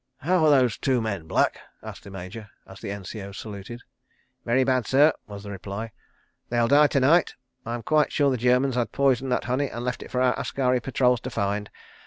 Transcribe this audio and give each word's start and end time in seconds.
"How 0.21 0.43
are 0.45 0.49
those 0.49 0.79
two 0.79 0.99
men, 0.99 1.27
Black?" 1.27 1.59
asked 1.83 2.05
the 2.05 2.09
Major, 2.09 2.49
as 2.65 2.79
the 2.79 2.89
N.C.O. 2.89 3.33
saluted. 3.33 3.83
"Very 4.43 4.63
bad, 4.63 4.87
sir," 4.87 5.13
was 5.27 5.43
the 5.43 5.51
reply. 5.51 5.91
"They'll 6.49 6.67
die 6.67 6.87
to 6.87 6.99
night. 6.99 7.35
I'm 7.67 7.83
quite 7.83 8.11
sure 8.11 8.31
the 8.31 8.37
Germans 8.37 8.73
had 8.73 8.91
poisoned 8.91 9.31
that 9.31 9.43
honey 9.43 9.69
and 9.69 9.85
left 9.85 10.01
it 10.01 10.09
for 10.09 10.19
our 10.19 10.33
askari 10.39 10.79
patrols 10.79 11.19
to 11.21 11.29
find. 11.29 11.69